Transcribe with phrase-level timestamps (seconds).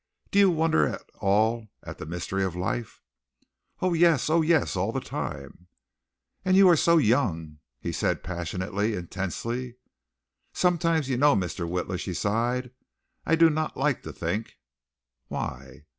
[0.31, 3.03] "Do you wonder at all at the mystery of life?"
[3.83, 4.75] "Oh, yes; oh, yes!
[4.75, 5.67] All the time."
[6.43, 9.75] "And you are so young!" he said passionately, intensely.
[10.53, 11.69] "Sometimes, you know, Mr.
[11.69, 12.71] Witla," she sighed,
[13.27, 14.55] "I do not like to think."
[15.27, 15.83] "Why?"